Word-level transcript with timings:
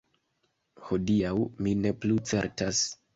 Hodiaŭ 0.87 1.33
mi 1.67 1.73
ne 1.83 1.91
plu 2.01 2.17
certas. 2.31 2.81